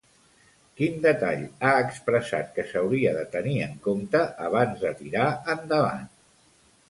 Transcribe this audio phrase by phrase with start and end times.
[0.79, 5.27] Quin detall ha expressat que s'hauria de tenir en compte abans de tirar
[5.57, 6.09] endavant?